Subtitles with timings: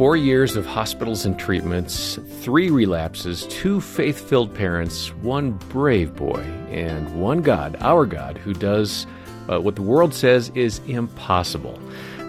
[0.00, 6.40] Four years of hospitals and treatments, three relapses, two faith filled parents, one brave boy,
[6.70, 9.06] and one God, our God, who does
[9.50, 11.78] uh, what the world says is impossible.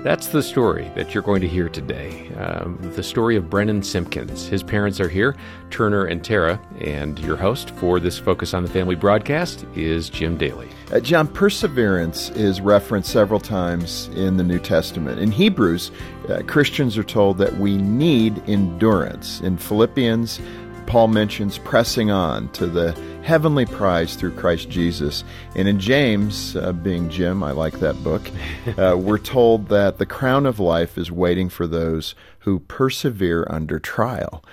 [0.04, 2.28] That's the story that you're going to hear today.
[2.34, 4.48] Um, the story of Brennan Simpkins.
[4.48, 5.36] His parents are here,
[5.70, 10.38] Turner and Tara, and your host for this Focus on the Family broadcast is Jim
[10.38, 10.70] Daly.
[10.92, 15.20] Uh, John, perseverance is referenced several times in the New Testament.
[15.20, 15.92] In Hebrews,
[16.30, 19.40] uh, Christians are told that we need endurance.
[19.42, 20.42] In Philippians,
[20.86, 22.92] Paul mentions pressing on to the
[23.24, 25.24] heavenly prize through Christ Jesus.
[25.56, 28.30] And in James, uh, being Jim, I like that book,
[28.78, 33.80] uh, we're told that the crown of life is waiting for those who persevere under
[33.80, 34.44] trial.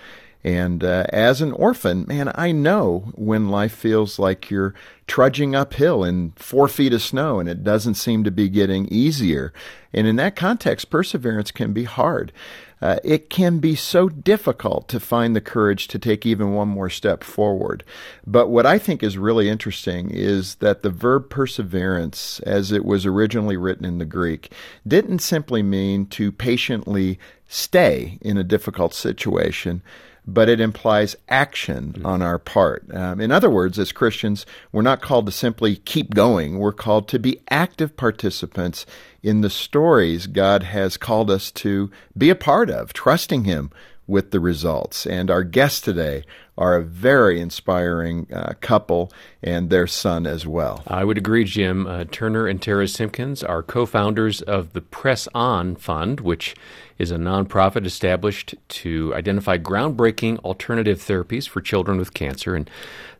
[0.45, 4.73] And uh, as an orphan, man, I know when life feels like you're
[5.07, 9.53] trudging uphill in four feet of snow and it doesn't seem to be getting easier.
[9.93, 12.33] And in that context, perseverance can be hard.
[12.81, 16.91] Uh, it can be so difficult to find the courage to take even one more
[16.91, 17.85] step forward.
[18.27, 23.05] But what I think is really interesting is that the verb perseverance, as it was
[23.05, 24.53] originally written in the Greek,
[24.87, 29.83] didn't simply mean to patiently stay in a difficult situation
[30.29, 32.07] but it implies action mm-hmm.
[32.07, 32.85] on our part.
[32.95, 36.59] Um, in other words, as Christians, we're not called to simply keep going.
[36.59, 38.85] We're called to be active participants
[39.23, 43.71] in the stories God has called us to be a part of, trusting Him
[44.07, 45.07] with the results.
[45.07, 46.25] And our guests today
[46.59, 50.83] are a very inspiring uh, couple and their son as well.
[50.87, 51.87] I would agree, Jim.
[51.87, 56.55] Uh, Turner and Tara Simpkins are co founders of the Press On Fund, which
[56.99, 62.55] is a nonprofit established to identify groundbreaking alternative therapies for children with cancer.
[62.55, 62.69] And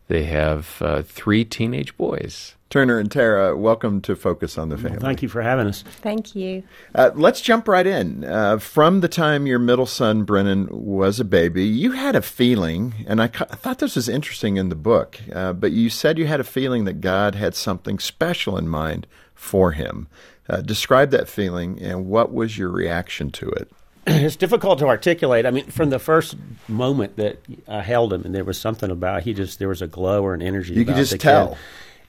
[0.09, 2.55] they have uh, three teenage boys.
[2.69, 4.91] Turner and Tara, welcome to Focus on the Family.
[4.91, 5.81] Well, thank you for having us.
[5.81, 6.61] Thank you.
[6.93, 8.23] Uh, let's jump right in.
[8.23, 12.93] Uh, from the time your middle son, Brennan, was a baby, you had a feeling,
[13.07, 16.19] and I, ca- I thought this was interesting in the book, uh, but you said
[16.19, 20.07] you had a feeling that God had something special in mind for him.
[20.47, 23.71] Uh, describe that feeling, and what was your reaction to it?
[24.07, 25.45] it's difficult to articulate.
[25.45, 26.35] I mean, from the first
[26.67, 29.87] moment that I held him, and there was something about he just there was a
[29.87, 30.73] glow or an energy.
[30.73, 31.49] You could just tell.
[31.49, 31.57] Kid.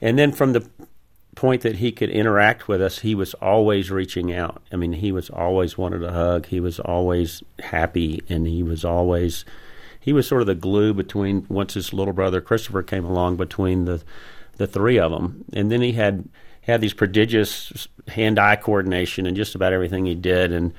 [0.01, 0.67] And then from the
[1.35, 4.61] point that he could interact with us, he was always reaching out.
[4.71, 6.47] I mean, he was always wanted a hug.
[6.47, 9.45] He was always happy, and he was always
[9.99, 13.85] he was sort of the glue between once his little brother Christopher came along between
[13.85, 14.03] the
[14.57, 16.27] the three of them, and then he had
[16.63, 20.73] had these prodigious hand eye coordination and just about everything he did, and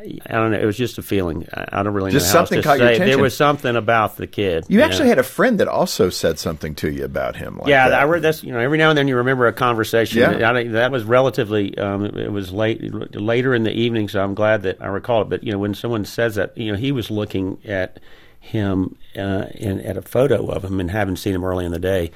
[0.00, 0.58] I don't know.
[0.58, 1.46] It was just a feeling.
[1.52, 2.40] I don't really just know.
[2.40, 3.08] something caught your attention.
[3.08, 4.64] There was something about the kid.
[4.68, 5.10] You, you actually know?
[5.10, 7.58] had a friend that also said something to you about him.
[7.58, 8.00] Like yeah, that.
[8.00, 8.42] I read this.
[8.42, 10.20] You know, every now and then you remember a conversation.
[10.20, 10.50] Yeah.
[10.50, 11.76] I, that was relatively.
[11.76, 12.80] Um, it was late,
[13.14, 15.28] later in the evening, so I'm glad that I recall it.
[15.28, 18.00] But you know, when someone says that, you know, he was looking at
[18.40, 21.78] him uh, in, at a photo of him and having seen him early in the
[21.78, 22.10] day.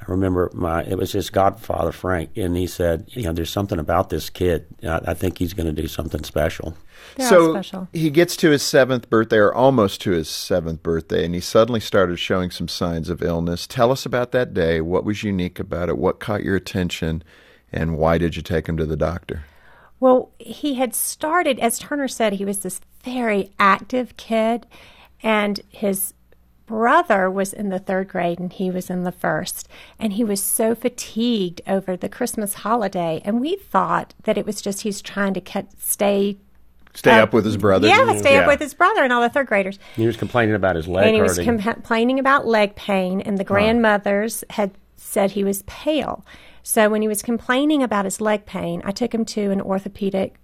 [0.00, 3.78] I remember my it was his godfather Frank, and he said, you know, there's something
[3.78, 4.66] about this kid.
[4.82, 6.74] I, I think he's going to do something special.
[7.16, 11.34] They're so he gets to his seventh birthday, or almost to his seventh birthday, and
[11.34, 13.66] he suddenly started showing some signs of illness.
[13.66, 14.80] Tell us about that day.
[14.80, 15.98] What was unique about it?
[15.98, 17.22] What caught your attention?
[17.72, 19.44] And why did you take him to the doctor?
[20.00, 24.66] Well, he had started, as Turner said, he was this very active kid,
[25.22, 26.14] and his
[26.70, 29.68] brother was in the third grade and he was in the first.
[29.98, 33.20] And he was so fatigued over the Christmas holiday.
[33.24, 36.38] And we thought that it was just he's trying to cut, stay
[36.92, 37.86] Stay up with his brother.
[37.86, 38.40] Yeah, stay yeah.
[38.40, 39.78] up with his brother and all the third graders.
[39.94, 41.46] He was complaining about his leg And he hurting.
[41.46, 46.24] was complaining about leg pain, and the grandmothers had said he was pale.
[46.64, 50.34] So when he was complaining about his leg pain, I took him to an orthopedic,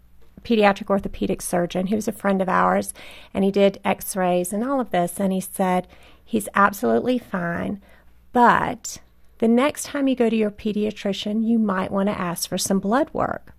[0.46, 2.94] pediatric orthopedic surgeon who was a friend of ours,
[3.34, 5.86] and he did X-rays and all of this, and he said
[6.24, 7.82] he's absolutely fine,
[8.32, 8.98] but
[9.38, 12.78] the next time you go to your pediatrician, you might want to ask for some
[12.78, 13.52] blood work.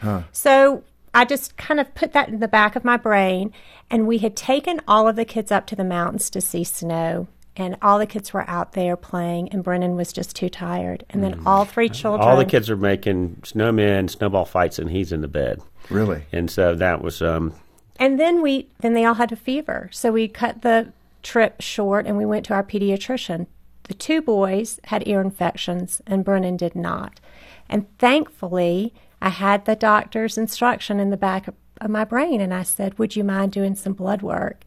[0.00, 0.22] Huh.
[0.30, 0.84] So
[1.14, 3.52] I just kind of put that in the back of my brain.
[3.90, 7.28] And we had taken all of the kids up to the mountains to see snow.
[7.56, 11.04] and all the kids were out there playing, and Brennan was just too tired.
[11.10, 12.26] And then all three children.
[12.26, 12.30] Mm.
[12.30, 15.60] All the kids are making snowmen, snowball fights, and he's in the bed.
[15.90, 16.24] Really?
[16.32, 17.54] And so that was um,
[17.98, 19.88] And then we then they all had a fever.
[19.92, 20.92] So we cut the
[21.22, 23.46] trip short and we went to our pediatrician.
[23.84, 27.20] The two boys had ear infections and Brennan did not.
[27.68, 32.54] And thankfully, I had the doctor's instruction in the back of, of my brain and
[32.54, 34.64] I said, "Would you mind doing some blood work?"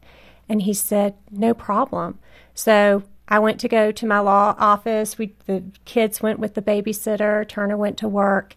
[0.48, 2.18] And he said, "No problem."
[2.54, 5.18] So I went to go to my law office.
[5.18, 7.46] We the kids went with the babysitter.
[7.48, 8.54] Turner went to work,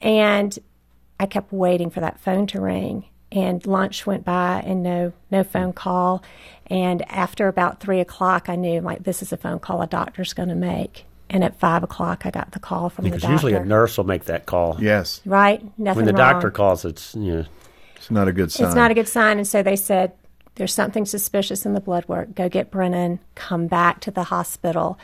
[0.00, 0.58] and
[1.22, 3.04] I kept waiting for that phone to ring.
[3.30, 6.22] And lunch went by and no no phone call.
[6.66, 10.34] And after about three o'clock, I knew like this is a phone call a doctor's
[10.34, 11.06] going to make.
[11.30, 13.32] And at five o'clock, I got the call from because the doctor.
[13.34, 14.76] usually a nurse will make that call.
[14.80, 15.22] Yes.
[15.24, 16.32] right, nothing When the wrong.
[16.32, 17.44] doctor calls, it's you know,
[17.96, 18.66] It's not a good sign.
[18.66, 19.38] It's not a good sign.
[19.38, 20.12] And so they said,
[20.56, 22.34] there's something suspicious in the blood work.
[22.34, 24.98] Go get Brennan, come back to the hospital.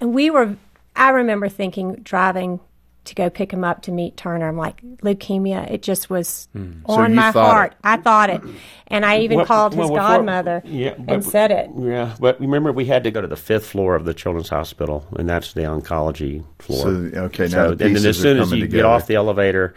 [0.00, 0.56] And we were,
[0.94, 2.60] I remember thinking, driving
[3.10, 4.48] to go pick him up to meet Turner.
[4.48, 7.72] I'm like, leukemia, it just was So on you my heart.
[7.72, 7.78] it.
[7.84, 8.40] I thought it.
[8.86, 11.70] And I even Well- called well, his before- godmother yeah, and said it.
[11.78, 12.14] yeah.
[12.18, 15.28] But remember, we had to go to the fifth floor of the children's hospital, and
[15.28, 16.78] that's the oncology floor.
[16.80, 16.88] So,
[17.26, 19.74] okay, now So, the and then as soon as coming you get off the elevator,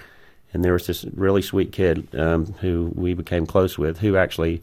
[0.54, 4.62] and there was this really sweet kid um, who we became close with, who actually.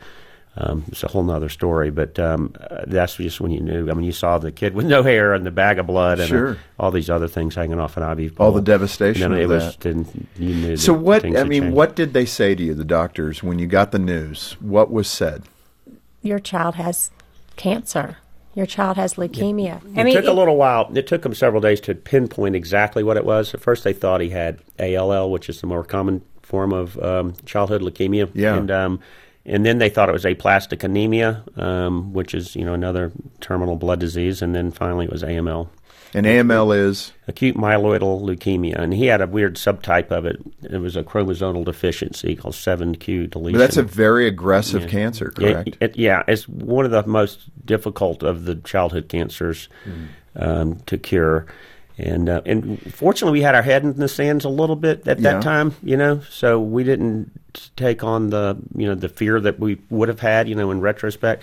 [0.56, 3.88] Um, it's a whole nother story, but um, uh, that's just when you knew.
[3.88, 6.26] I mean, you saw the kid with no hair and the bag of blood and
[6.26, 6.58] uh, Sure.
[6.78, 9.76] all these other things hanging off an IV All the devastation Then of it was,
[9.76, 9.80] that.
[9.80, 10.76] then you knew.
[10.76, 11.24] So that what?
[11.24, 11.76] I mean, changed.
[11.76, 14.56] what did they say to you, the doctors, when you got the news?
[14.60, 15.44] What was said?
[16.22, 17.10] Your child has
[17.56, 18.16] cancer.
[18.54, 19.80] Your child has leukemia.
[19.96, 20.90] I It mean, took a little while.
[20.94, 23.54] It took them several days to pinpoint exactly what it was.
[23.54, 27.34] At first, they thought he had ALL, which is the more common form of um,
[27.46, 28.28] childhood leukemia.
[28.34, 28.56] Yeah.
[28.56, 29.00] And um,
[29.46, 33.76] and then they thought it was aplastic anemia, um, which is you know another terminal
[33.76, 34.42] blood disease.
[34.42, 35.68] And then finally, it was AML,
[36.14, 38.76] And AML is acute myeloidal leukemia.
[38.78, 40.40] And he had a weird subtype of it.
[40.62, 43.52] It was a chromosomal deficiency called 7q deletion.
[43.52, 45.76] But that's a very aggressive cancer, Yeah, correct?
[45.80, 49.68] it- yeah, it's one of the most difficult of the childhood cancers
[50.36, 51.46] um, to cure.
[52.02, 55.18] And uh, and fortunately, we had our head in the sands a little bit at
[55.18, 55.40] that Yeah.
[55.40, 56.20] time, you know.
[56.30, 57.30] So we didn't
[57.76, 60.80] take on the you know the fear that we would have had, you know, in
[60.80, 61.42] retrospect.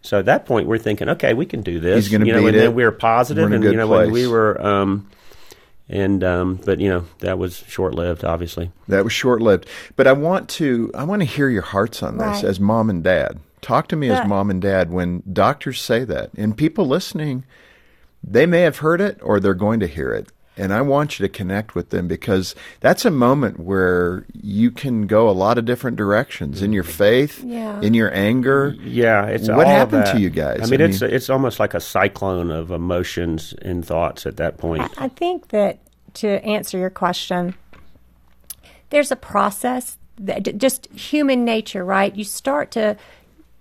[0.00, 2.06] So at that point, we're thinking, okay, we can do this.
[2.06, 2.60] He's gonna you know, beat and it.
[2.60, 4.12] then we were positive, We're and you know, when place.
[4.12, 5.08] we were, um,
[5.88, 8.70] and um, but you know, that was short lived, obviously.
[8.88, 9.68] That was short lived.
[9.96, 12.44] But I want to I want to hear your hearts on this Right.
[12.44, 13.40] as mom and dad.
[13.60, 16.30] Talk to me as mom and dad when doctors say that.
[16.36, 17.44] And people listening,
[18.24, 20.28] they may have heard it or they're going to hear it.
[20.54, 25.06] And I want you to connect with them because that's a moment where you can
[25.06, 27.80] go a lot of different directions in your faith, Yeah.
[27.80, 28.76] in your anger.
[28.82, 30.60] Yeah, it's What all of happened to you guys?
[30.62, 34.36] I mean, I it's mean- it's almost like a cyclone of emotions and thoughts at
[34.36, 34.82] that point.
[34.98, 35.78] I think that
[36.14, 37.54] to answer your question,
[38.90, 42.14] there's a process that just human nature, right?
[42.14, 42.98] You start to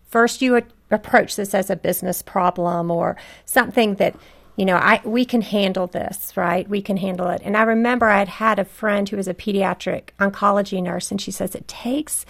[0.10, 0.62] first you
[0.92, 3.16] approach this as a business problem or
[3.46, 4.14] something that
[4.56, 6.68] you know I we can handle this, right?
[6.68, 7.42] We can handle it.
[7.44, 11.22] And I remember I had had a friend who was a pediatric oncology nurse, and
[11.22, 12.26] she says it takes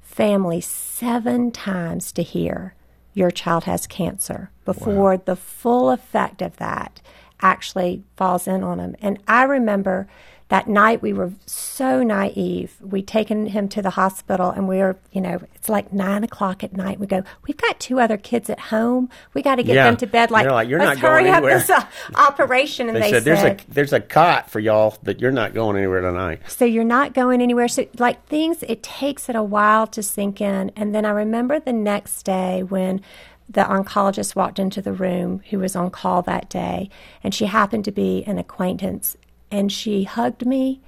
[0.00, 2.74] families seven times to hear
[3.14, 7.00] your child has cancer before the full effect of that
[7.40, 8.96] actually falls in on them.
[9.00, 10.08] And I remember
[10.54, 12.76] that night we were so naive.
[12.80, 16.62] We'd taken him to the hospital and we were, you know, it's like nine o'clock
[16.62, 17.00] at night.
[17.00, 19.08] We go, we've got two other kids at home.
[19.32, 19.86] We got to get Yeah.
[19.86, 20.30] them to bed.
[20.30, 22.86] Like, like, "You're let's not going hurry up anywhere." this uh, operation.
[22.86, 25.76] And They, they, said, "There's a there's a cot for y'all that you're not going
[25.76, 27.66] anywhere tonight." so you're not going anywhere.
[27.66, 30.70] So, like things, it takes it a while to sink in.
[30.76, 33.00] And then I remember the next day when
[33.48, 36.90] the oncologist walked into the room who was on call that day,
[37.24, 39.16] and she happened to be an acquaintance,
[39.50, 40.80] and she hugged me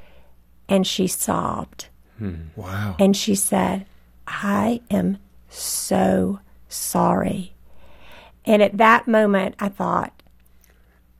[0.68, 1.88] and she sobbed.
[2.18, 2.34] Hmm.
[2.56, 2.96] Wow.
[2.98, 3.86] And she said,
[4.26, 7.52] I am so sorry.
[8.44, 10.12] And at that moment, I thought,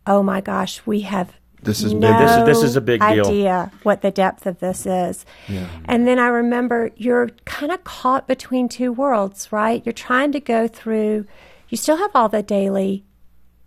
[0.07, 2.03] oh my gosh, we have This is big.
[2.03, 3.27] This is- this is a big deal.
[3.27, 5.25] idea what the depth of this is.
[5.49, 5.67] Yeah.
[5.87, 9.85] And then I remember you're kind of caught between two worlds, right?
[9.85, 11.27] You're trying to go through,
[11.69, 13.05] you still have all the daily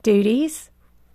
[0.04, 0.70] duties.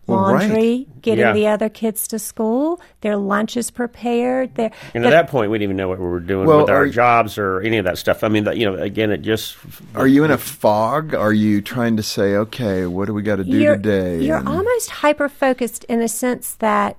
[0.07, 0.49] Well, right.
[0.49, 1.33] Laundry, getting Yeah.
[1.33, 4.55] the other kids to school, their lunches prepared.
[4.55, 6.61] Their, And the- at that point, we didn't even know what we were doing Well,
[6.63, 8.23] with our you- jobs or any of that stuff.
[8.23, 9.57] I mean, that, you know, again, it just
[9.95, 11.15] Are you in a fog?
[11.15, 14.21] Are you trying to say, okay, what do we got to do you're, today?
[14.21, 16.99] You're And- almost hyper focused in the sense that,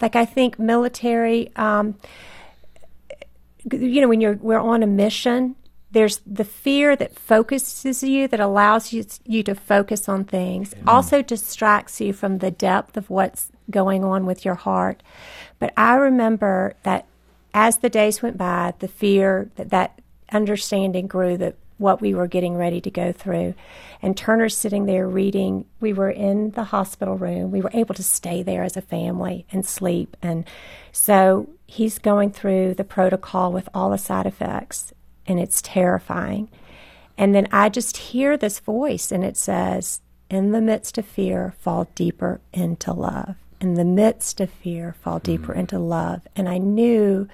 [0.00, 1.96] like, I think military, um,
[3.72, 5.54] you know, when you're we're on a mission,
[5.90, 11.22] there's the fear that focuses you, that allows you, you to focus on things, also
[11.22, 15.02] distracts you from the depth of what's going on with your heart.
[15.58, 17.06] But I remember that
[17.54, 22.26] as the days went by, the fear that that understanding grew that what we were
[22.26, 23.54] getting ready to go through.
[24.02, 25.64] And Turner's sitting there reading.
[25.80, 27.50] We were in the hospital room.
[27.50, 30.16] We were able to stay there as a family and sleep.
[30.20, 30.44] And
[30.92, 34.92] so he's going through the protocol with all the side effects,
[35.28, 36.48] and it's terrifying.
[37.16, 41.54] And then I just hear this voice, and it says, In the midst of fear,
[41.58, 43.36] fall deeper into love.
[43.60, 45.60] In the midst of fear, fall deeper mm-hmm.
[45.60, 46.22] into love.
[46.34, 47.28] And I knew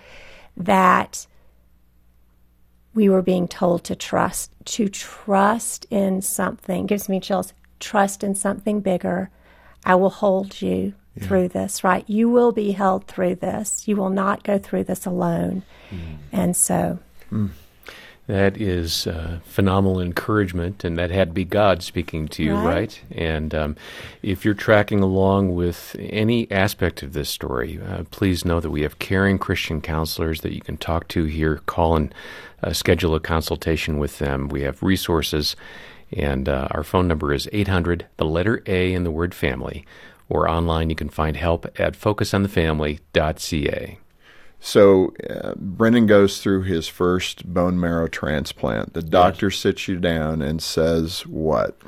[0.57, 1.27] that
[2.95, 6.87] we were being told to trust, to trust in something.
[6.87, 7.53] Gives me chills.
[7.79, 9.31] Trust in something bigger.
[9.85, 11.27] I will hold you yeah.
[11.27, 12.09] through this, right?
[12.09, 13.87] You will be held through this.
[13.87, 15.63] You will not go through this alone.
[15.91, 16.17] Mm.
[16.33, 17.01] And so.
[17.31, 17.51] Mm.
[18.27, 22.65] That is uh, phenomenal encouragement, and that had to be God speaking to you, right?
[22.65, 23.03] right?
[23.11, 23.77] And um,
[24.23, 28.81] if you're tracking along with any aspect of this story, uh, please know that we
[28.81, 31.61] have caring Christian counselors that you can talk to here.
[31.67, 32.15] Call and
[32.63, 34.49] uh, schedule a consultation with them.
[34.49, 35.55] We have resources,
[36.11, 39.85] and uh, our phone number is 800, the letter A in the word family,
[40.31, 43.99] or online you can find help at focusonthefamily.ca.
[44.61, 48.95] So uh, Brennan goes through his first bone marrow transplant.
[48.95, 49.59] The doctor yes.
[49.59, 51.79] sits you down and says what?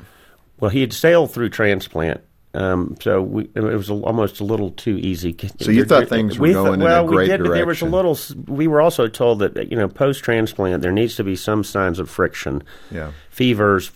[0.59, 2.21] Well, he had sailed through transplant,
[2.53, 5.35] um, so we, it was almost a little too easy.
[5.59, 7.53] So you thought things were going well, in a great we did, direction.
[7.53, 8.17] There was a little.
[8.47, 11.99] We were also told that you know post transplant there needs to be some signs
[11.99, 13.91] of friction, yeah, fevers,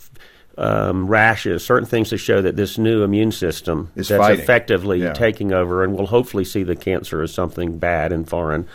[0.58, 4.42] um, rashes, certain things to show that this new immune system is that's fighting.
[4.42, 5.14] effectively yeah.
[5.14, 8.68] taking over, and we'll hopefully see the cancer as something bad and foreign,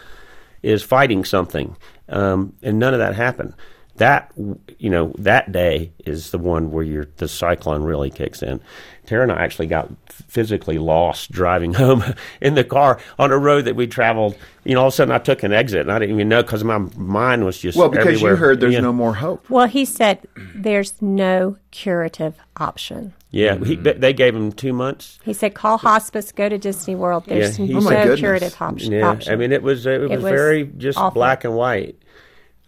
[0.62, 1.76] is fighting something,
[2.08, 3.54] um, and none of that happened.
[3.96, 4.32] That
[4.78, 8.60] you know that day is the one where your the cyclone really kicks in.
[9.06, 12.04] Tara and I actually got physically lost driving home
[12.40, 14.36] in the car on a road that we traveled.
[14.64, 16.42] You know, all of a sudden I took an exit and I didn't even know
[16.42, 18.32] because my mind was just well because everywhere.
[18.32, 18.88] you heard there's you know.
[18.88, 19.48] no more hope.
[19.48, 23.14] Well, he said there's no curative option.
[23.30, 24.00] Yeah, he, mm-hmm.
[24.00, 25.18] they gave him two months.
[25.22, 27.24] He said, "Call hospice, go to Disney World.
[27.26, 30.24] There's yeah, no oh curative option." Yeah, I mean, it was it, was, it was
[30.24, 31.14] very just awful.
[31.14, 31.96] black and white.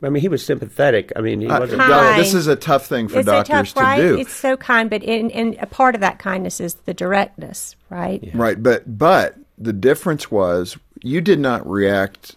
[0.03, 1.13] I mean, he was sympathetic.
[1.17, 1.83] I mean, he uh, wasn't.
[2.17, 3.97] this is a tough thing for it's doctors tough, right?
[3.97, 4.19] to do.
[4.19, 8.23] It's so kind, but in, in, a part of that kindness is the directness, right?
[8.23, 8.31] Yeah.
[8.35, 12.37] Right, but but the difference was you did not react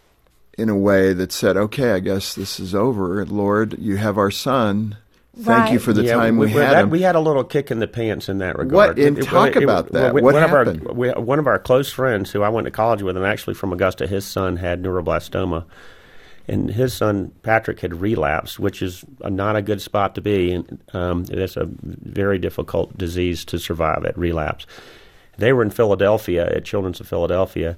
[0.58, 3.78] in a way that said, "Okay, I guess this is over, Lord.
[3.78, 4.98] You have our son.
[5.34, 5.74] Thank right.
[5.74, 7.70] you for the yeah, time we, we had that, him." We had a little kick
[7.70, 8.98] in the pants in that regard.
[8.98, 9.00] What?
[9.00, 10.16] And it, talk it, about that.
[10.16, 10.82] what one happened?
[10.82, 13.26] Of our, we, one of our close friends, who I went to college with, and
[13.26, 15.66] actually from Augusta, his son had neuroblastoma
[16.48, 20.52] and his son Patrick had relapsed, which is not a good spot to be.
[20.52, 24.66] And um, it's a very difficult disease to survive at relapse.
[25.38, 27.78] They were in Philadelphia at Children's of Philadelphia.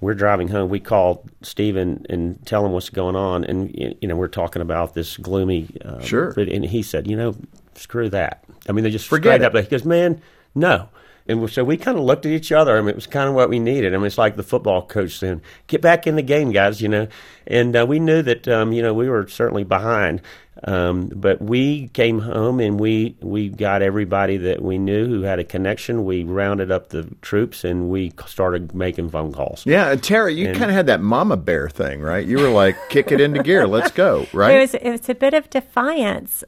[0.00, 0.68] We're driving home.
[0.68, 4.94] We call Stephen and tell him what's going on, and you know we're talking about
[4.94, 5.68] this gloomy.
[5.84, 6.34] Um, sure.
[6.36, 7.34] And he said, you know,
[7.74, 8.44] screw that.
[8.68, 9.44] I mean, they just forget it.
[9.44, 9.54] Up.
[9.54, 10.20] He goes, man,
[10.54, 10.88] no.
[11.28, 12.76] And so we kind of looked at each other.
[12.76, 13.94] I mean, it was kind of what we needed.
[13.94, 16.88] I mean, it's like the football coach saying, "Get back in the game, guys," you
[16.88, 17.08] know.
[17.46, 20.20] And uh, we knew that um, you know we were certainly behind,
[20.64, 25.38] um, but we came home and we we got everybody that we knew who had
[25.38, 26.04] a connection.
[26.04, 29.66] We rounded up the troops and we started making phone calls.
[29.66, 32.26] Yeah, and Tara, you kind of had that mama bear thing, right?
[32.26, 34.56] You were like, "Kick it into gear, let's go!" Right?
[34.56, 36.44] It was it was a bit of defiance.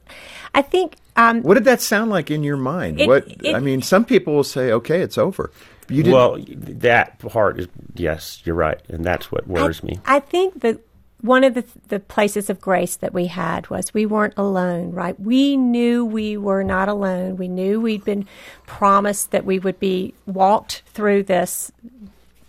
[0.53, 3.01] I think um, what did that sound like in your mind?
[3.01, 5.51] It, what it, I mean, some people will say, "Okay, it's over."
[5.89, 6.13] You didn't.
[6.13, 9.99] Well, that part is yes, you're right, and that's what worries I, me.
[10.05, 10.79] I think that
[11.21, 15.19] one of the, the places of grace that we had was we weren't alone, right?
[15.19, 17.35] We knew we were not alone.
[17.35, 18.25] We knew we'd been
[18.65, 21.71] promised that we would be walked through this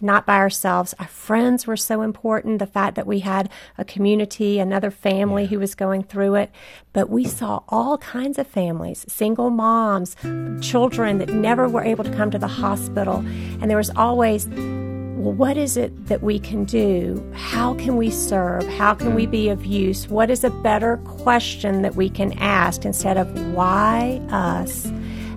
[0.00, 0.94] not by ourselves.
[0.98, 2.58] Our friends were so important.
[2.58, 6.50] The fact that we had a community, another family who was going through it.
[6.92, 10.16] But we saw all kinds of families, single moms,
[10.60, 13.18] children that never were able to come to the hospital.
[13.60, 17.22] And there was always, well, what is it that we can do?
[17.34, 18.66] How can we serve?
[18.68, 20.08] How can we be of use?
[20.08, 24.90] What is a better question that we can ask instead of why us?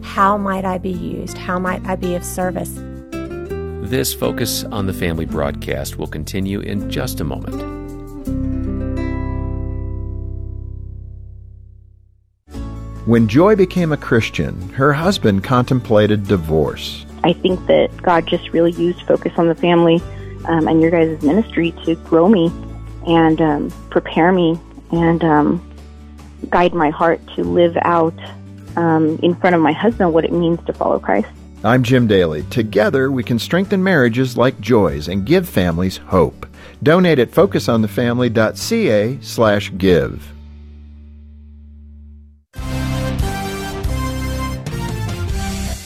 [0.03, 1.38] How might I be used?
[1.38, 2.77] How might I be of service?
[3.94, 7.62] This Focus on the Family broadcast will continue in just a moment.
[13.06, 17.06] When Joy became a Christian, her husband contemplated divorce.
[17.24, 20.02] I think that God just really used Focus on the Family
[20.46, 22.52] um, and your guys' ministry to grow me
[23.06, 24.60] and um, prepare me
[24.92, 25.72] and um,
[26.50, 28.16] guide my heart to live out
[28.76, 31.28] um, in front of my husband what it means to follow Christ.
[31.65, 32.43] I'm Jim Daly.
[32.50, 36.46] Together, we can strengthen marriages like Joy's and give families hope.
[36.84, 40.34] Donate at focusonthefamily.ca slash give.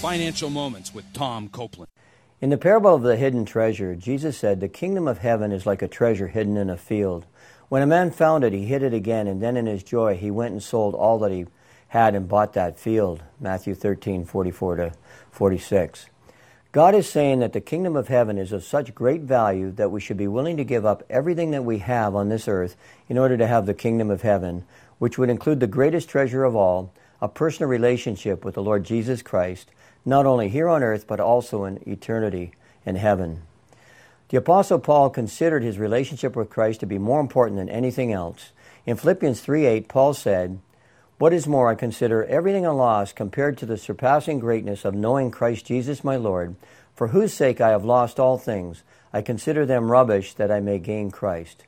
[0.01, 1.91] Financial Moments with Tom Copeland.
[2.41, 5.84] In the parable of the hidden treasure, Jesus said, The kingdom of heaven is like
[5.84, 7.27] a treasure hidden in a field.
[7.69, 10.31] When a man found it, he hid it again, and then in his joy he
[10.31, 11.46] went and sold all that he
[11.89, 13.22] had and bought that field.
[13.39, 14.91] Matthew 13, 44 to
[15.38, 16.08] 46.
[16.72, 20.01] God is saying that the kingdom of heaven is of such great value that we
[20.01, 22.75] should be willing to give up everything that we have on this earth
[23.08, 24.65] in order to have the kingdom of heaven,
[24.98, 26.91] which would include the greatest treasure of all,
[27.22, 29.70] a personal relationship with the Lord Jesus Christ,
[30.03, 32.53] not only here on earth, but also in eternity
[32.84, 33.44] in heaven.
[34.29, 38.53] The Apostle Paul considered his relationship with Christ to be more important than anything else.
[38.88, 40.60] In Philippians 3 8, Paul said,
[41.19, 45.31] What is more, I consider everything a loss compared to the surpassing greatness of knowing
[45.31, 46.55] Christ Jesus my Lord,
[46.93, 48.83] for whose sake I have lost all things.
[49.12, 51.63] I consider them rubbish that I may gain Christ.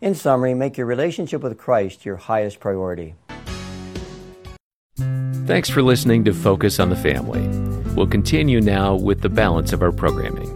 [0.00, 3.14] In summary, make your relationship with Christ your highest priority.
[4.96, 7.46] Thanks for listening to Focus on the Family.
[7.94, 10.53] We'll continue now with the balance of our programming.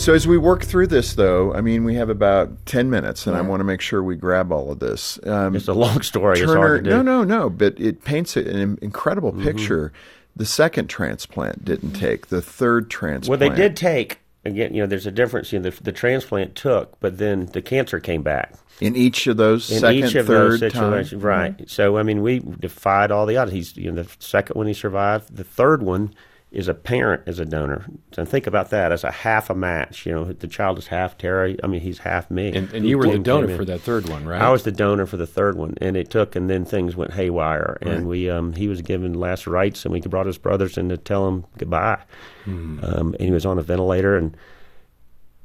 [0.00, 3.36] So as we work through this, though, I mean, we have about ten minutes, and
[3.36, 5.20] I want to make sure we grab all of this.
[5.26, 6.38] Um, It's a long story.
[6.38, 6.96] Turner, it's hard to do.
[6.96, 9.92] no, no, no, but it paints an incredible picture.
[10.34, 12.28] The second transplant didn't take.
[12.28, 13.40] The third transplant.
[13.40, 14.72] Well, they did take again.
[14.72, 15.52] You know, there's a difference.
[15.52, 19.36] You know, the, the transplant took, but then the cancer came back in each of
[19.36, 20.70] those in second, each of third those time.
[20.70, 21.22] situations.
[21.22, 21.68] Right.
[21.70, 23.52] So, I mean, we defied all the odds.
[23.52, 25.36] He's you know the second one he survived.
[25.36, 26.14] The third one
[26.50, 27.86] is a parent as a donor.
[28.12, 30.04] So think about that as a half a match.
[30.04, 31.54] You know, the child is half Tara.
[31.62, 32.52] I mean, he's half me.
[32.52, 34.42] And, and you were the donor for that third one, right?
[34.42, 37.12] I was the donor for the third one, and it took, and then things went
[37.12, 40.88] haywire, and we um, he was given last rites, and we brought his brothers in
[40.88, 42.02] to tell him goodbye,
[42.46, 44.36] um, and he was on a ventilator, and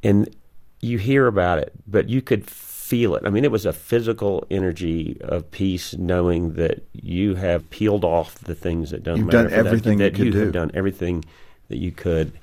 [0.01, 0.35] and
[0.81, 2.45] you hear about it, but you could
[2.85, 3.23] feel it.
[3.25, 8.35] I mean, it was a physical energy of peace, knowing that you have peeled off
[8.41, 9.37] the things that don't You've matter.
[9.37, 10.39] done for that- everything you that could you do.
[10.39, 11.25] have done everything
[11.69, 12.33] that you could,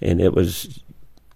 [0.00, 0.82] and it was.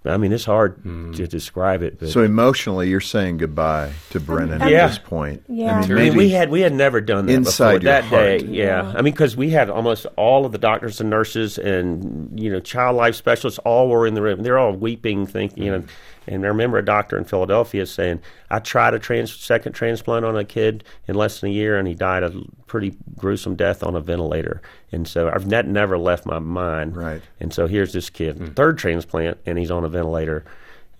[0.07, 1.13] I mean, it's hard hmm.
[1.13, 4.85] to describe it, but So emotionally, you're saying goodbye to Brennan Yeah.
[4.85, 5.43] at this point.
[5.49, 5.79] Yeah.
[5.79, 7.91] I mean, I mean, we had we had never done that Inside before.
[7.91, 8.39] your that day.
[8.39, 8.51] heart.
[8.51, 8.93] Yeah.
[8.95, 12.61] I mean, because we had almost all of the doctors and nurses and you know
[12.61, 14.43] child life specialists all were in the room.
[14.43, 15.85] They're all weeping, thinking you know.
[16.27, 20.37] And I remember a doctor in Philadelphia saying, "I tried a trans- second transplant on
[20.37, 22.33] a kid in less than a year, and he died a
[22.67, 24.61] pretty gruesome death on a ventilator."
[24.93, 26.97] And so I've that never left my mind.
[26.97, 27.23] Right.
[27.41, 30.45] And so here's this kid, third transplant, and he's on a ventilator.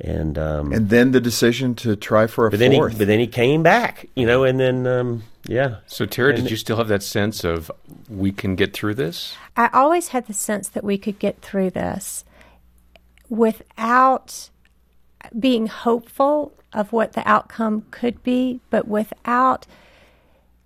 [0.01, 2.99] And um, and then the decision to try for a but then he fourth.
[2.99, 5.77] but then he came back, you know, and then um, yeah.
[5.87, 7.71] so, Tara, And- did you still have that sense of
[8.09, 9.37] we can get through this?
[9.57, 12.25] I always had the sense that we could get through this
[13.29, 14.51] without
[15.39, 19.67] being hopeful of what the outcome could be, but without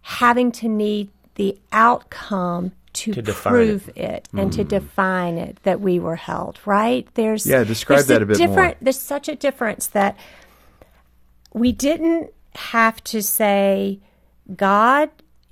[0.03, 4.69] having to need the outcome to, To prove it, and to mm.
[4.69, 8.75] define it that we were held right there's Yeah, describe there's that a bit more.
[8.81, 10.17] there's such a difference that
[11.53, 14.01] we didn't have to say,
[14.55, 15.11] God,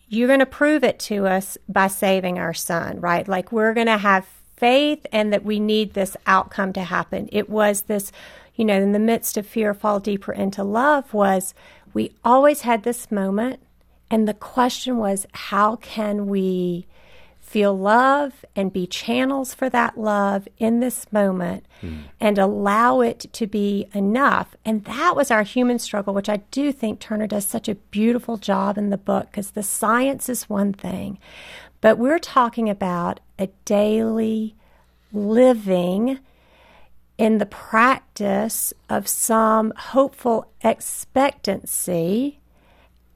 [0.09, 3.27] you're going to prove it to us by saving our son, right?
[3.27, 7.29] Like we're going to have faith and that we need this outcome to happen.
[7.33, 8.13] It was this,
[8.57, 11.55] you know, in the midst of fear, fall deeper into love was
[11.95, 13.61] we always had this moment.
[14.11, 16.87] And the question was, how can we
[17.47, 21.99] feel love and be channels for that love in this moment hmm.
[22.21, 24.57] and allow it to be enough.
[24.65, 28.37] And that was our human struggle, which I do think Turner does such a beautiful
[28.37, 31.19] job in the book because the science is one thing,
[31.81, 34.57] but we're talking about a daily
[35.13, 36.19] living
[37.19, 42.41] in the practice of some hopeful expectancy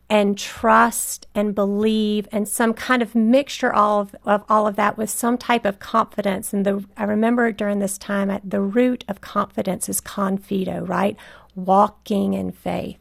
[0.08, 5.08] and trust and believe and some kind of mixture of, of all of that with
[5.08, 6.52] some type of confidence.
[6.52, 11.16] And the I remember during this time at the root of confidence is confido, right?
[11.54, 12.98] Walking in faith.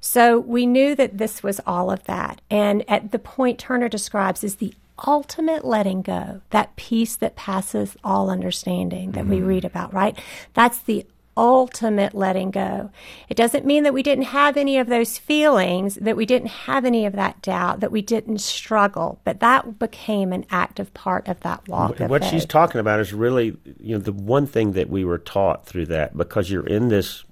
[0.00, 2.40] So we knew that this was all of that.
[2.48, 4.74] And at the point Turner describes is the
[5.06, 9.46] ultimate letting go, that peace that passes all understanding that we mm-hmm.
[9.46, 10.18] read about, right?
[10.54, 11.06] That's the
[11.36, 12.90] ultimate letting go.
[13.28, 16.84] It doesn't mean that we didn't have any of those feelings, that we didn't have
[16.84, 21.40] any of that doubt, that we didn't struggle, but that became an active part of
[21.40, 21.98] that walk.
[22.00, 25.66] what she's talking about is really you know the one thing that we were taught
[25.66, 27.24] through that because you're in this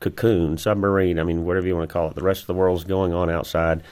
[0.00, 2.84] cocoon submarine i mean whatever you want to call it the rest of the world's
[2.84, 3.82] going on outside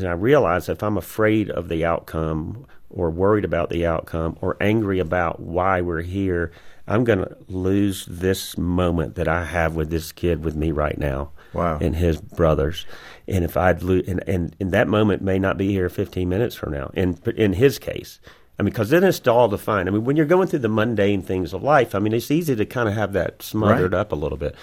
[0.00, 4.56] and I realize if I'm afraid of the outcome or worried about the outcome or
[4.60, 6.52] angry about why we're here,
[6.86, 10.98] I'm going to lose this moment that I have with this kid with me right
[10.98, 11.30] now.
[11.54, 11.78] Wow.
[11.80, 12.86] And his brothers.
[13.28, 16.54] And if I'd lose, and, and, and that moment may not be here 15 minutes
[16.54, 16.90] from now.
[16.94, 18.20] In, in his case,
[18.58, 19.88] I mean, because then it's all defined.
[19.88, 22.56] I mean, when you're going through the mundane things of life, I mean, it's easy
[22.56, 24.00] to kind of have that smothered Right.
[24.00, 24.54] up a little bit.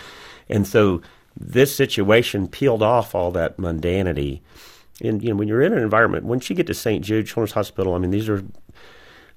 [0.49, 1.01] And so
[1.39, 4.41] this situation peeled off all that mundanity.
[5.01, 7.03] And, you know, when you're in an environment, once you get to St.
[7.03, 8.43] Jude Children's Hospital, I mean, these are,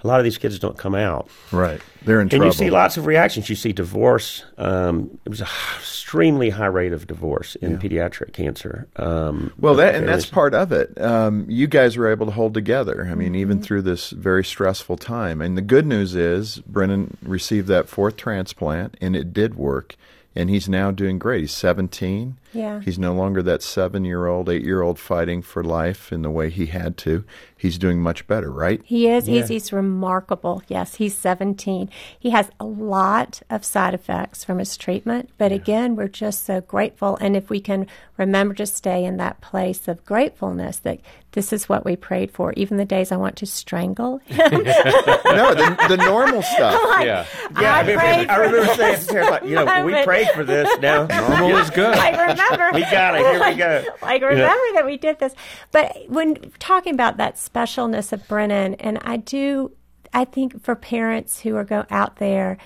[0.04, 1.28] a lot of these kids don't come out.
[1.52, 1.80] Right.
[2.04, 2.46] They're in And trouble.
[2.46, 3.48] you see lots of reactions.
[3.48, 4.44] You see divorce.
[4.58, 5.46] Um, it was a
[5.78, 8.88] extremely high rate of divorce in pediatric cancer.
[8.96, 11.00] Um, Well, that and that's part of it.
[11.00, 13.06] Um, you guys were able to hold together.
[13.08, 13.36] I mean, Mm-hmm.
[13.36, 15.40] even through this very stressful time.
[15.40, 19.94] And the good news is, Brennan received that fourth transplant, and it did work.
[20.34, 21.42] And he's now doing great.
[21.42, 22.36] He's 17.
[22.52, 22.80] Yeah.
[22.80, 27.24] He's no longer that seven-year-old, eight-year-old fighting for life in the way he had to.
[27.56, 28.80] He's doing much better, right?
[28.84, 29.26] He is.
[29.26, 30.62] He's, he's remarkable.
[30.68, 31.88] Yes, he's 17.
[32.18, 36.60] He has a lot of side effects from his treatment, but again, we're just so
[36.60, 37.16] grateful.
[37.20, 37.86] And if we can
[38.16, 40.98] remember to stay in that place of gratefulness, that
[41.32, 44.36] this is what we prayed for, even the days I want to strangle him.
[44.50, 46.80] no, the, the normal stuff.
[47.02, 47.26] Yeah.
[47.60, 49.06] Yeah, I, I mean, prayed I for remember this.
[49.06, 50.68] saying like, you know, we But- prayed for this.
[50.80, 51.94] Now Normal is good.
[51.96, 52.41] I remember.
[52.74, 53.20] We got it.
[53.20, 53.84] Here we go.
[54.02, 55.34] Like, remember that we did this.
[55.70, 59.72] But when talking about that specialness of Brennan, and I do,
[60.12, 62.58] I think for parents who are go out there,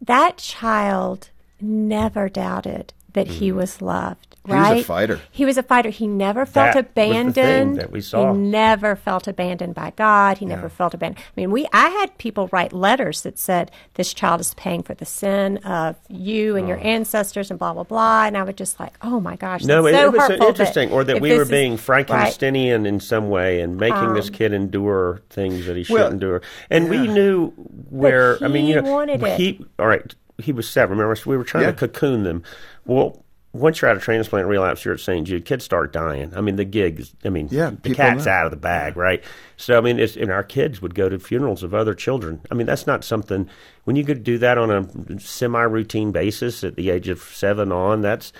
[0.00, 3.58] that child never doubted that he mm-hmm.
[3.58, 4.33] was loved.
[4.46, 4.84] He was a Right?
[4.84, 5.20] fighter.
[5.30, 5.88] He was a fighter.
[5.88, 7.76] He never felt That was the thing abandoned.
[7.78, 8.32] that we saw.
[8.34, 10.36] He never felt abandoned by God.
[10.36, 11.24] He never felt abandoned.
[11.24, 14.92] I mean, we I had people write letters that said this child is paying for
[14.92, 18.24] the sin of you and your ancestors and blah blah blah.
[18.26, 20.28] And I was just like, oh my gosh, No, that's it, so it was so
[20.32, 22.10] hurtful interesting, or that we this were is- being right.
[22.10, 26.22] Um, Frankensteinian in some way and making this kid endure things that he Well, shouldn't
[26.22, 26.42] endure.
[26.68, 27.50] And we knew
[27.88, 28.42] where.
[28.44, 29.40] I mean, you he know, wanted it.
[29.40, 30.14] he all right.
[30.36, 30.98] He was seven.
[30.98, 31.70] Remember, so we were trying Yeah.
[31.72, 32.42] to cocoon them.
[32.84, 33.22] Well.
[33.54, 35.26] Once you're out of transplant relapse, you're at St.
[35.26, 35.44] Jude.
[35.44, 36.32] Kids start dying.
[36.36, 37.14] I mean, the gigs.
[37.24, 38.32] I mean, Yeah, the cat's know.
[38.32, 39.22] out of the bag, right?
[39.56, 42.40] So, I mean, it's, and our kids would go to funerals of other children.
[42.50, 43.48] I mean, that's not something
[43.84, 48.00] when you could do that on a semi-routine basis at the age of seven on.
[48.00, 48.32] That's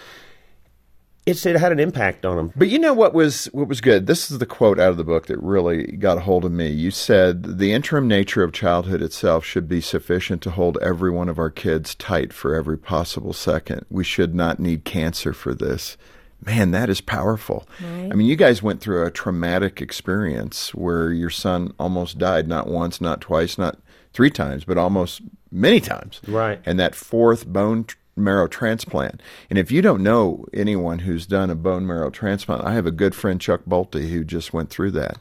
[1.27, 2.53] it's it had an impact on them.
[2.57, 4.07] But you know what was what was good?
[4.07, 6.69] This is the quote out of the book that really got a hold of me.
[6.69, 11.29] You said the interim nature of childhood itself should be sufficient to hold every one
[11.29, 13.87] of our kids tight for every possible second.
[13.91, 15.97] We should not need cancer for this.
[16.45, 17.67] Man, that is powerful.
[17.81, 22.69] I mean, you guys went through a traumatic experience where your son almost died, not
[22.69, 23.79] once, not twice, not
[24.13, 26.21] three times, but almost many times.
[26.29, 26.61] Right.
[26.67, 29.21] And that fourth bone tr- marrow transplant.
[29.51, 32.93] And if you don't know anyone who's done a bone marrow transplant, I have a
[32.93, 35.19] good friend, Chuck Bolte, who just went through that.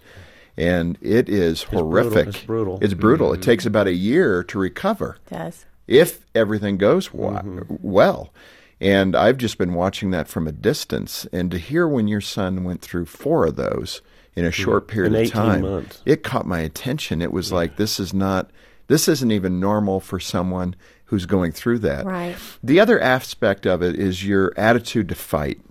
[0.56, 1.89] And it is brutal.
[1.89, 2.27] horrific.
[2.27, 2.79] It's brutal.
[2.82, 3.34] It's brutal.
[3.34, 3.41] It mm-hmm.
[3.41, 5.65] takes about a year to recover does.
[5.88, 7.75] if everything goes w- mm-hmm.
[7.82, 8.32] well.
[8.79, 11.25] And I've just been watching that from a distance.
[11.32, 14.01] And to hear when your son went through four of those
[14.36, 14.62] in a mm-hmm.
[14.62, 16.01] short period In of time, months.
[16.06, 17.21] it caught my attention.
[17.21, 18.51] It was like, this is not,
[18.88, 22.06] this isn't even normal for someone who's going through that.
[22.06, 22.36] Right.
[22.63, 25.62] The other aspect of it is your attitude to fight.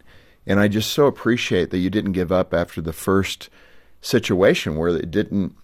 [0.47, 3.49] And I just so appreciate that you didn't give up after the first
[4.01, 5.55] situation where it didn't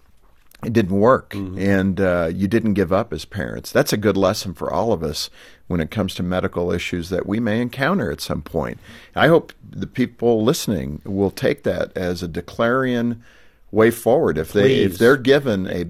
[0.63, 4.53] it didn't work and uh, you didn't give up as parents that's a good lesson
[4.53, 5.29] for all of us
[5.67, 8.77] when it comes to medical issues that we may encounter at some point
[9.15, 13.21] i hope the people listening will take that as a declarion
[13.71, 15.85] way forward if they if they're given a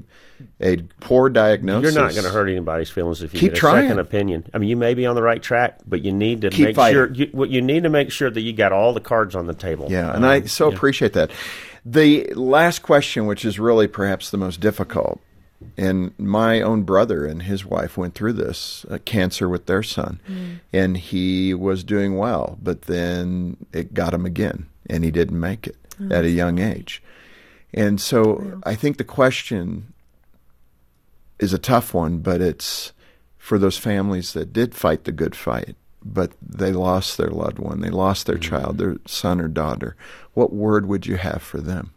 [0.61, 3.59] a poor diagnosis You're not going to hurt anybody's feelings if you Keep get a
[3.59, 3.83] trying.
[3.87, 4.45] second opinion.
[4.53, 6.75] I mean, you may be on the right track, but you need to Keep make
[6.77, 6.93] fighting.
[6.95, 9.47] sure you, what you need to make sure that you got all the cards on
[9.47, 9.87] the table.
[9.89, 10.75] Yeah, and I Um, so yeah.
[10.75, 11.31] appreciate that.
[11.85, 15.19] The last question, which is really perhaps the most difficult,
[15.77, 20.21] and my own brother and his wife went through this uh, cancer with their son,
[20.71, 25.67] and he was doing well, but then it got him again, and he didn't make
[25.67, 25.75] it
[26.09, 27.03] at a young age.
[27.73, 29.93] And so I think the question
[31.39, 32.93] is a tough one, but it's
[33.37, 37.81] for those families that did fight the good fight, but they lost their loved one,
[37.81, 38.55] they lost their mm-hmm.
[38.55, 39.95] child, their son or daughter.
[40.33, 41.91] What word would you have for them?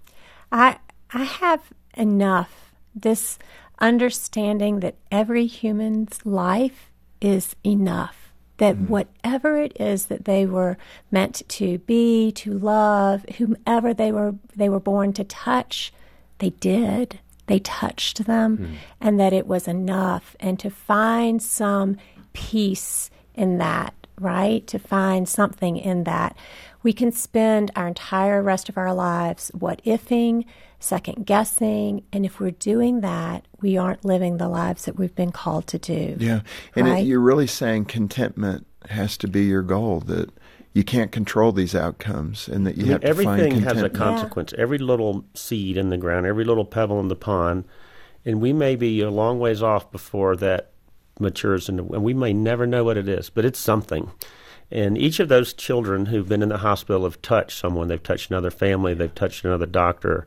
[0.50, 0.78] I
[1.12, 1.60] I have
[1.94, 3.38] enough this
[3.78, 8.21] understanding that every human's life is enough.
[8.62, 10.78] That whatever it is that they were
[11.10, 15.92] meant to be, to love, whomever they were they were born to touch,
[16.38, 17.18] they did.
[17.46, 18.74] They touched them hmm.
[19.00, 21.96] and that it was enough and to find some
[22.32, 24.66] peace in that right?
[24.68, 26.36] To find something in that.
[26.82, 30.44] We can spend our entire rest of our lives what ifing,
[30.80, 35.32] second guessing, and if we're doing that, we aren't living the lives that we've been
[35.32, 36.16] called to do.
[36.18, 36.40] Yeah.
[36.74, 37.02] And right?
[37.02, 40.30] it, you're really saying contentment has to be your goal, that
[40.74, 43.76] you can't control these outcomes and that you I mean, have to everything find has
[43.76, 43.94] a contentment.
[43.94, 44.54] consequence.
[44.58, 47.64] Every little seed in the ground, every little pebble in the pond,
[48.24, 50.72] and we may be a long ways off before that
[51.20, 54.10] matures, and and we may never know what it is, but it's something.
[54.72, 57.88] And each of those children who've been in the hospital have touched someone.
[57.88, 58.94] They've touched another family.
[58.94, 60.26] They've touched another doctor,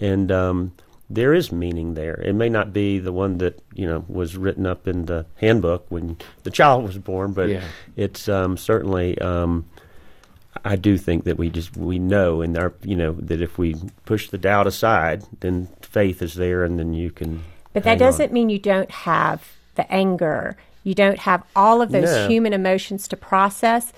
[0.00, 0.72] and um,
[1.08, 2.14] there is meaning there.
[2.14, 5.86] It may not be the one that you know was written up in the handbook
[5.90, 7.62] when the child was born, but Yeah.
[7.96, 9.16] it's um, certainly.
[9.18, 9.64] Um,
[10.64, 13.76] I do think that we just we know in our you know that if we
[14.06, 17.42] push the doubt aside, then faith is there, and then you can.
[17.72, 18.32] But that doesn't on.
[18.34, 20.56] mean you don't have the anger.
[20.84, 22.28] You don't have all of those No.
[22.28, 23.92] human emotions to process.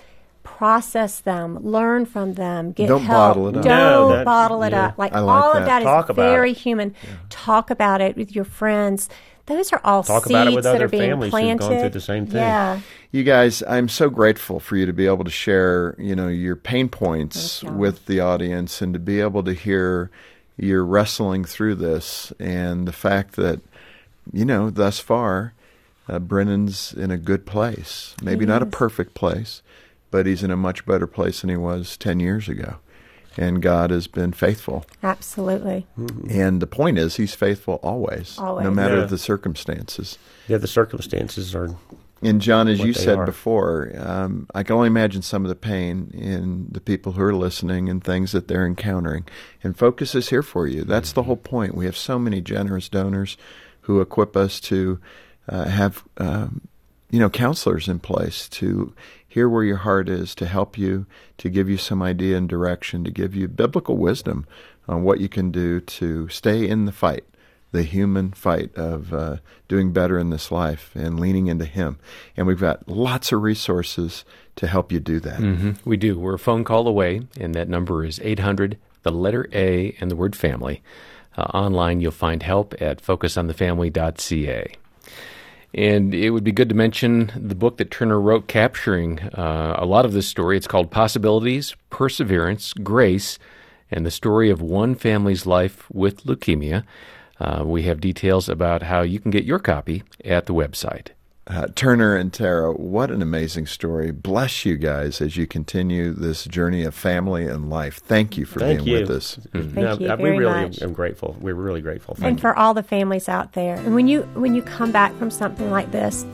[0.44, 3.34] Process them, learn from them, get Don't help.
[3.34, 3.64] bottle it up.
[3.64, 4.86] Don't No, that- bottle it yeah.
[4.86, 4.98] up.
[4.98, 5.62] Like, like all that.
[5.62, 6.58] of that is Talk about very it.
[6.58, 6.94] human.
[7.30, 9.08] Talk about it with your friends.
[9.46, 11.58] Those are all Talk seeds about it with that other are being families who've gone
[11.58, 11.80] planted.
[11.80, 12.40] through the same thing.
[12.42, 12.78] Yeah,
[13.10, 16.54] You guys, I'm so grateful for you to be able to share, you know, your
[16.56, 17.78] pain points Thank you.
[17.78, 20.10] with the audience and to be able to hear
[20.56, 23.60] you're wrestling through this and the fact that,
[24.32, 25.52] you know, thus far,
[26.08, 28.14] uh, Brennan's in a good place.
[28.22, 29.62] Maybe not a perfect place,
[30.10, 32.76] but he's in a much better place than he was 10 years ago.
[33.38, 34.86] And God has been faithful.
[35.02, 35.86] absolutely.
[36.30, 38.64] And the point is, he's faithful always, Always.
[38.64, 39.04] no matter Yeah.
[39.04, 40.16] the circumstances.
[40.48, 41.74] Yeah, the circumstances are.
[42.22, 43.26] And John, as what you said are.
[43.26, 47.34] before, um, I can only imagine some of the pain in the people who are
[47.34, 49.26] listening and things that they're encountering.
[49.62, 50.82] And Focus is here for you.
[50.84, 51.74] That's the whole point.
[51.74, 53.36] We have so many generous donors
[53.82, 54.98] who equip us to
[55.48, 56.62] uh, have, um,
[57.10, 58.92] you know, counselors in place to
[59.28, 61.06] hear where your heart is, to help you,
[61.38, 64.46] to give you some idea and direction, to give you biblical wisdom
[64.88, 67.24] on what you can do to stay in the fight
[67.72, 69.36] the human fight of uh,
[69.68, 71.98] doing better in this life and leaning into Him.
[72.36, 74.24] And we've got lots of resources
[74.56, 75.38] to help you do that.
[75.38, 76.18] hmm We do.
[76.18, 80.16] We're a phone call away, and that number is 800, the letter A, and the
[80.16, 80.82] word family.
[81.36, 84.76] Uh, online, you'll find help at focusonthefamily.ca.
[85.74, 89.84] And it would be good to mention the book that Turner wrote capturing uh, a
[89.84, 90.56] lot of this story.
[90.56, 93.38] It's called Possibilities, Perseverance, Grace,
[93.90, 96.84] and the story of one family's life with leukemia.
[97.38, 101.08] Uh, we have details about how you can get your copy at the website.
[101.48, 104.10] Uh, Turner and Tara, what an amazing story.
[104.10, 107.98] Bless you guys as you continue this journey of family and life.
[107.98, 109.00] Thank you for Thank being you.
[109.02, 109.38] with us.
[109.52, 110.82] Thank No, you we very really much.
[110.82, 111.36] am grateful.
[111.40, 112.16] We're really grateful.
[112.16, 112.28] Thank you.
[112.30, 112.40] and you.
[112.40, 113.76] for all the families out there.
[113.76, 116.26] And when you when you come back from something like this,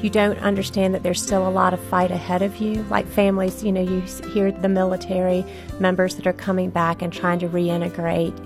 [0.00, 2.84] you don't understand that there's still a lot of fight ahead of you.
[2.84, 4.00] Like families, you know, you
[4.32, 5.44] hear the military
[5.80, 8.36] members that are coming back and trying to reintegrate.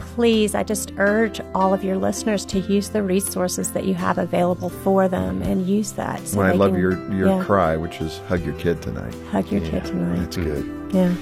[0.00, 4.18] Please, I just urge all of your listeners to use the resources that you have
[4.18, 6.26] available for them and use that.
[6.26, 9.14] So Well, I love can- your, your yeah, cry, which is hug your kid tonight.
[9.30, 10.16] hug your kid tonight.
[10.18, 10.90] That's good.
[10.92, 11.14] Yeah.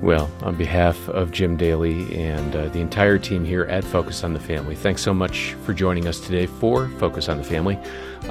[0.00, 4.34] Well, on behalf of Jim Daly and uh, the entire team here at Focus on
[4.34, 7.78] the Family, thanks so much for joining us today for Focus on the Family.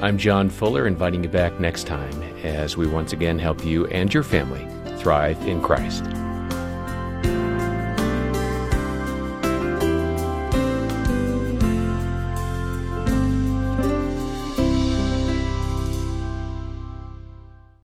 [0.00, 4.12] I'm John Fuller, inviting you back next time as we once again help you and
[4.14, 4.68] your family
[4.98, 6.04] thrive in Christ.